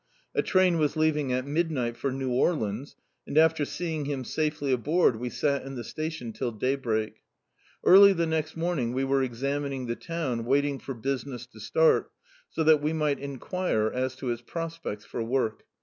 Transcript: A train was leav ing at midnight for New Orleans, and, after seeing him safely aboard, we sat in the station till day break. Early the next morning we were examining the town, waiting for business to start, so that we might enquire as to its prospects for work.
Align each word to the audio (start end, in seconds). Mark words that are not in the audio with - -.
A 0.33 0.41
train 0.41 0.79
was 0.79 0.95
leav 0.95 1.15
ing 1.15 1.31
at 1.31 1.45
midnight 1.45 1.95
for 1.95 2.11
New 2.11 2.31
Orleans, 2.31 2.95
and, 3.27 3.37
after 3.37 3.65
seeing 3.65 4.05
him 4.05 4.23
safely 4.25 4.71
aboard, 4.71 5.17
we 5.17 5.29
sat 5.29 5.61
in 5.63 5.75
the 5.75 5.83
station 5.83 6.33
till 6.33 6.51
day 6.51 6.75
break. 6.75 7.17
Early 7.83 8.11
the 8.11 8.25
next 8.25 8.57
morning 8.57 8.93
we 8.93 9.03
were 9.03 9.21
examining 9.21 9.85
the 9.85 9.95
town, 9.95 10.43
waiting 10.45 10.79
for 10.79 10.95
business 10.95 11.45
to 11.45 11.59
start, 11.59 12.09
so 12.49 12.63
that 12.63 12.81
we 12.81 12.93
might 12.93 13.19
enquire 13.19 13.93
as 13.93 14.15
to 14.15 14.31
its 14.31 14.41
prospects 14.41 15.05
for 15.05 15.21
work. 15.21 15.65